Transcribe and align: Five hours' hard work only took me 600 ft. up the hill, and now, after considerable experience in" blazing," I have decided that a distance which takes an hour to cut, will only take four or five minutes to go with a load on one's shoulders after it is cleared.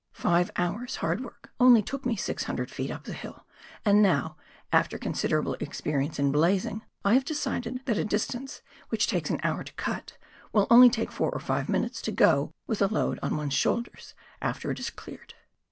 Five 0.13 0.49
hours' 0.55 0.95
hard 0.95 1.23
work 1.23 1.51
only 1.59 1.83
took 1.83 2.07
me 2.07 2.15
600 2.15 2.69
ft. 2.69 2.89
up 2.89 3.03
the 3.03 3.13
hill, 3.13 3.45
and 3.85 4.01
now, 4.01 4.35
after 4.73 4.97
considerable 4.97 5.53
experience 5.59 6.17
in" 6.17 6.31
blazing," 6.31 6.81
I 7.05 7.13
have 7.13 7.23
decided 7.23 7.85
that 7.85 7.99
a 7.99 8.03
distance 8.03 8.63
which 8.89 9.05
takes 9.05 9.29
an 9.29 9.39
hour 9.43 9.63
to 9.63 9.73
cut, 9.73 10.17
will 10.53 10.65
only 10.71 10.89
take 10.89 11.11
four 11.11 11.29
or 11.29 11.39
five 11.39 11.69
minutes 11.69 12.01
to 12.01 12.11
go 12.11 12.51
with 12.65 12.81
a 12.81 12.87
load 12.87 13.19
on 13.21 13.37
one's 13.37 13.53
shoulders 13.53 14.15
after 14.41 14.71
it 14.71 14.79
is 14.79 14.89
cleared. 14.89 15.35